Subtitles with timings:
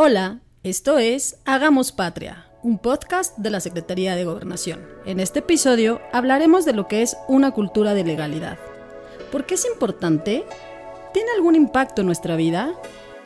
[0.00, 4.86] Hola, esto es Hagamos Patria, un podcast de la Secretaría de Gobernación.
[5.06, 8.60] En este episodio hablaremos de lo que es una cultura de legalidad.
[9.32, 10.44] ¿Por qué es importante?
[11.12, 12.80] ¿Tiene algún impacto en nuestra vida?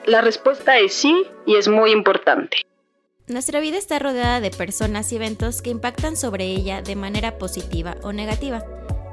[0.06, 2.56] La respuesta es sí y es muy importante.
[3.26, 7.96] Nuestra vida está rodeada de personas y eventos que impactan sobre ella de manera positiva
[8.02, 8.64] o negativa.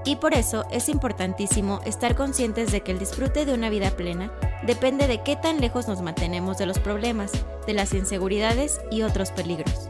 [0.09, 4.31] Y por eso es importantísimo estar conscientes de que el disfrute de una vida plena
[4.65, 7.31] depende de qué tan lejos nos mantenemos de los problemas,
[7.67, 9.87] de las inseguridades y otros peligros.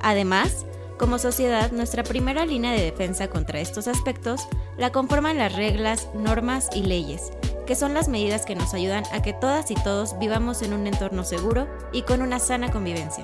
[0.00, 0.66] Además,
[0.98, 6.68] como sociedad, nuestra primera línea de defensa contra estos aspectos la conforman las reglas, normas
[6.74, 7.30] y leyes,
[7.64, 10.88] que son las medidas que nos ayudan a que todas y todos vivamos en un
[10.88, 13.22] entorno seguro y con una sana convivencia.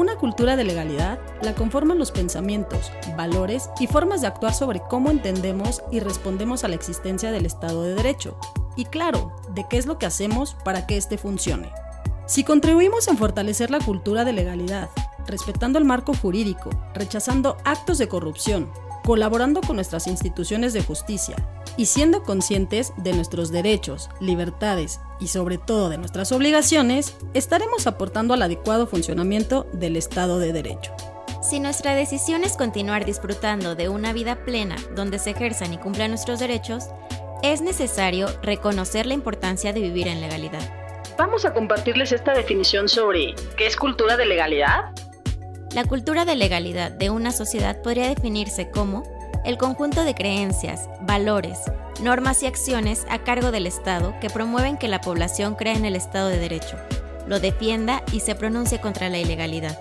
[0.00, 5.10] Una cultura de legalidad la conforman los pensamientos, valores y formas de actuar sobre cómo
[5.10, 8.38] entendemos y respondemos a la existencia del Estado de Derecho.
[8.76, 11.70] Y claro, de qué es lo que hacemos para que éste funcione.
[12.24, 14.88] Si contribuimos en fortalecer la cultura de legalidad,
[15.26, 18.70] respetando el marco jurídico, rechazando actos de corrupción,
[19.04, 21.36] colaborando con nuestras instituciones de justicia
[21.76, 28.34] y siendo conscientes de nuestros derechos, libertades y sobre todo de nuestras obligaciones, estaremos aportando
[28.34, 30.92] al adecuado funcionamiento del Estado de Derecho.
[31.42, 36.10] Si nuestra decisión es continuar disfrutando de una vida plena donde se ejerzan y cumplan
[36.10, 36.88] nuestros derechos,
[37.42, 40.60] es necesario reconocer la importancia de vivir en legalidad.
[41.16, 44.92] Vamos a compartirles esta definición sobre qué es cultura de legalidad.
[45.74, 49.04] La cultura de legalidad de una sociedad podría definirse como
[49.44, 51.60] el conjunto de creencias, valores,
[52.02, 55.94] normas y acciones a cargo del Estado que promueven que la población crea en el
[55.94, 56.76] Estado de Derecho,
[57.28, 59.78] lo defienda y se pronuncie contra la ilegalidad.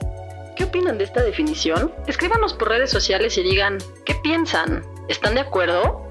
[0.56, 1.92] ¿Qué opinan de esta definición?
[2.06, 4.84] Escríbanos por redes sociales y digan, ¿qué piensan?
[5.08, 6.08] ¿Están de acuerdo?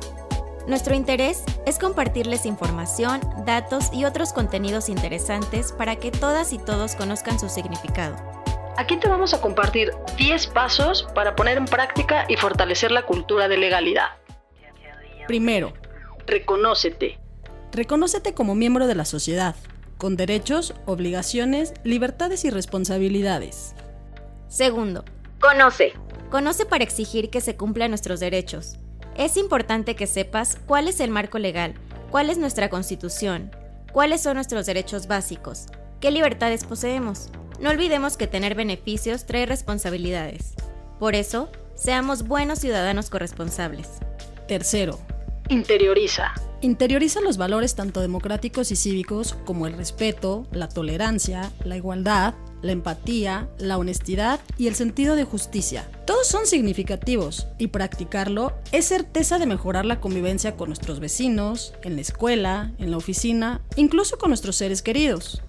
[0.66, 6.96] Nuestro interés es compartirles información, datos y otros contenidos interesantes para que todas y todos
[6.96, 8.37] conozcan su significado.
[8.78, 13.48] Aquí te vamos a compartir 10 pasos para poner en práctica y fortalecer la cultura
[13.48, 14.10] de legalidad.
[15.26, 15.72] Primero,
[16.28, 17.18] reconócete.
[17.72, 19.56] Reconócete como miembro de la sociedad,
[19.96, 23.74] con derechos, obligaciones, libertades y responsabilidades.
[24.46, 25.04] Segundo,
[25.40, 25.94] conoce.
[26.30, 28.76] Conoce para exigir que se cumplan nuestros derechos.
[29.16, 31.74] Es importante que sepas cuál es el marco legal,
[32.12, 33.50] cuál es nuestra constitución,
[33.90, 35.66] cuáles son nuestros derechos básicos,
[35.98, 37.32] qué libertades poseemos.
[37.60, 40.54] No olvidemos que tener beneficios trae responsabilidades.
[41.00, 43.88] Por eso, seamos buenos ciudadanos corresponsables.
[44.46, 44.98] Tercero,
[45.48, 46.32] interioriza.
[46.60, 52.72] Interioriza los valores tanto democráticos y cívicos como el respeto, la tolerancia, la igualdad, la
[52.72, 55.88] empatía, la honestidad y el sentido de justicia.
[56.04, 61.94] Todos son significativos y practicarlo es certeza de mejorar la convivencia con nuestros vecinos, en
[61.94, 65.42] la escuela, en la oficina, incluso con nuestros seres queridos.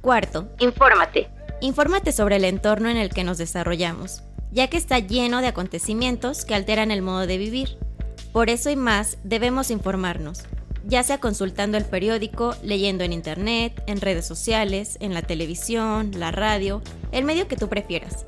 [0.00, 1.28] Cuarto, infórmate.
[1.60, 6.46] Infórmate sobre el entorno en el que nos desarrollamos, ya que está lleno de acontecimientos
[6.46, 7.76] que alteran el modo de vivir.
[8.32, 10.44] Por eso y más debemos informarnos,
[10.84, 16.30] ya sea consultando el periódico, leyendo en internet, en redes sociales, en la televisión, la
[16.30, 16.80] radio,
[17.12, 18.24] el medio que tú prefieras.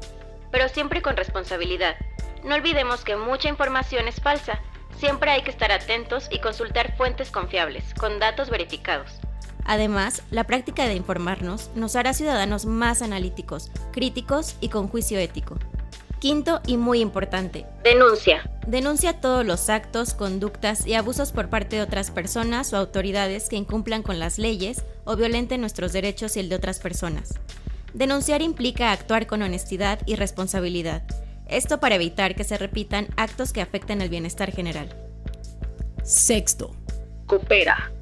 [0.50, 1.96] Pero siempre con responsabilidad.
[2.44, 4.60] No olvidemos que mucha información es falsa.
[4.98, 9.20] Siempre hay que estar atentos y consultar fuentes confiables, con datos verificados.
[9.64, 15.58] Además, la práctica de informarnos nos hará ciudadanos más analíticos, críticos y con juicio ético.
[16.18, 18.48] Quinto y muy importante, denuncia.
[18.66, 23.56] Denuncia todos los actos, conductas y abusos por parte de otras personas o autoridades que
[23.56, 27.34] incumplan con las leyes o violenten nuestros derechos y el de otras personas.
[27.92, 31.02] Denunciar implica actuar con honestidad y responsabilidad.
[31.48, 34.94] Esto para evitar que se repitan actos que afecten el bienestar general.
[36.04, 36.70] Sexto,
[37.26, 37.92] coopera.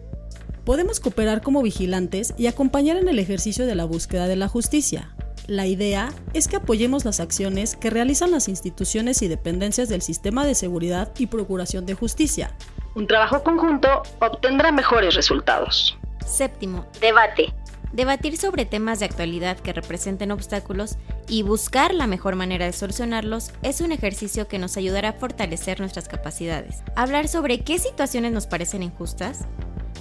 [0.71, 5.11] Podemos cooperar como vigilantes y acompañar en el ejercicio de la búsqueda de la justicia,
[5.49, 10.47] la idea es que apoyemos las acciones que realizan las instituciones y dependencias del sistema
[10.47, 12.55] de seguridad y procuración de justicia.
[12.95, 15.99] Un trabajo conjunto obtendrá mejores resultados.
[16.25, 17.53] Séptimo, debate.
[17.93, 23.51] Debatir sobre temas de actualidad que representen obstáculos y buscar la mejor manera de solucionarlos
[23.65, 26.85] es un ejercicio que nos ayudará a fortalecer nuestras capacidades.
[26.95, 29.49] Hablar sobre qué situaciones nos parecen injustas,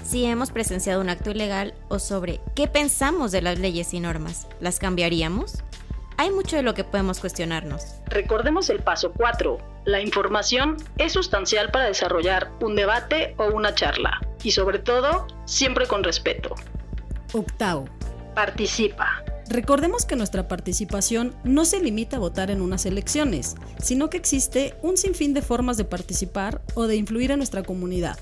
[0.10, 4.48] si hemos presenciado un acto ilegal o sobre qué pensamos de las leyes y normas.
[4.60, 5.60] ¿Las cambiaríamos?
[6.18, 7.84] Hay mucho de lo que podemos cuestionarnos.
[8.08, 9.60] Recordemos el paso 4.
[9.86, 14.20] La información es sustancial para desarrollar un debate o una charla.
[14.42, 16.56] Y sobre todo, siempre con respeto.
[17.34, 17.86] Octavo.
[18.34, 19.24] Participa.
[19.48, 24.76] Recordemos que nuestra participación no se limita a votar en unas elecciones, sino que existe
[24.82, 28.18] un sinfín de formas de participar o de influir en nuestra comunidad.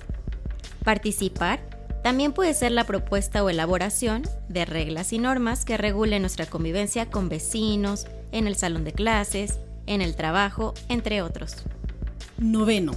[0.83, 1.76] Participar
[2.07, 7.09] También puede ser la propuesta o elaboración de reglas y normas que regulen nuestra convivencia
[7.09, 11.65] con vecinos, en el salón de clases, en el trabajo, entre otros.
[12.37, 12.93] Noveno.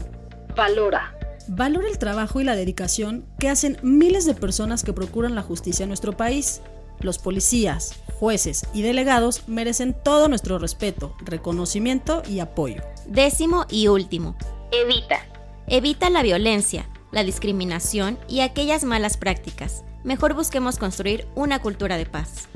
[0.54, 1.18] Valora.
[1.48, 5.82] Valora el trabajo y la dedicación que hacen miles de personas que procuran la justicia
[5.82, 6.60] en nuestro país.
[7.00, 12.80] Los policías, jueces y delegados merecen todo nuestro respeto, reconocimiento y apoyo.
[13.06, 14.36] Décimo y último.
[14.70, 15.18] Evita.
[15.66, 19.82] Evita la violencia, la discriminación y aquellas malas prácticas.
[20.04, 22.48] Mejor busquemos construir una cultura de paz.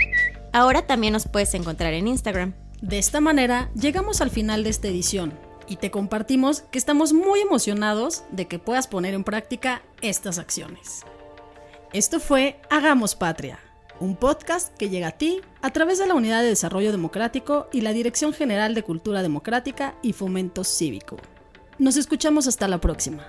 [0.53, 2.53] Ahora también nos puedes encontrar en Instagram.
[2.79, 5.33] De esta manera llegamos al final de esta edición
[5.67, 11.01] y te compartimos que estamos muy emocionados de que puedas poner en práctica estas acciones.
[11.91, 13.57] Esto fue Hagamos Patria,
[13.99, 17.81] un podcast que llega a ti a través de la Unidad de Desarrollo Democrático y
[17.81, 21.17] la Dirección General de Cultura Democrática y Fomento Cívico.
[21.79, 23.25] Nos escuchamos hasta la próxima.